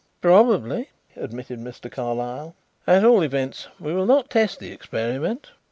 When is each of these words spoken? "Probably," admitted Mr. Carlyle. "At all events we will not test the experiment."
"Probably," 0.19 0.89
admitted 1.15 1.59
Mr. 1.59 1.91
Carlyle. 1.91 2.55
"At 2.87 3.05
all 3.05 3.21
events 3.21 3.67
we 3.79 3.93
will 3.93 4.07
not 4.07 4.31
test 4.31 4.59
the 4.59 4.71
experiment." 4.71 5.51